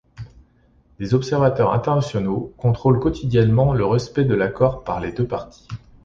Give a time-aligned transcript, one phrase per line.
[0.97, 5.67] Des observateurs internationaux contrôlent quotidiennement le respect de l'accord par les deux parties.